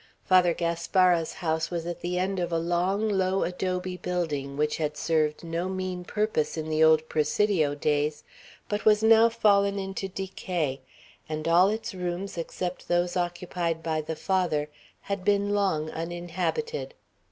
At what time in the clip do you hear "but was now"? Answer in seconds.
8.67-9.29